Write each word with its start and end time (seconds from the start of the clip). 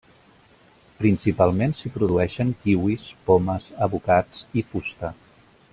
Principalment 1.01 1.75
s'hi 1.79 1.91
produeixen 1.99 2.53
kiwis, 2.63 3.05
pomes, 3.29 3.69
avocats 3.89 4.45
i 4.63 4.65
fusta. 4.73 5.15